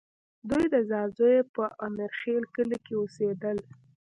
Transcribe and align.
دوی 0.49 0.65
د 0.73 0.75
ځاځیو 0.89 1.49
په 1.55 1.63
امیرخېل 1.87 2.43
کلي 2.55 2.77
کې 2.85 2.93
اوسېدل 2.99 3.57